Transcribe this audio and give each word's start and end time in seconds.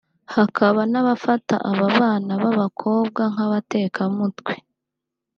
hakaba 0.35 0.81
n’abafataga 0.91 1.63
aba 1.71 1.87
bana 1.99 2.31
b’abakobwa 2.43 3.21
nk’abatekamutwe 3.33 4.53